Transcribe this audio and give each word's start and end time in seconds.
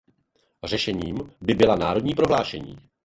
Řešením 0.63 1.31
by 1.41 1.53
byla 1.53 1.75
národní 1.75 2.15
prohlášení. 2.15 2.77